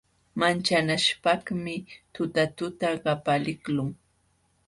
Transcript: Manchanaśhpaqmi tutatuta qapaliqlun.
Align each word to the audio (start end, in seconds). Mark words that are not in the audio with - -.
Manchanaśhpaqmi 0.39 1.75
tutatuta 2.13 2.89
qapaliqlun. 3.03 3.89